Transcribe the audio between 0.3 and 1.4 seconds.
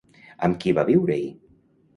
Amb qui va viure-hi?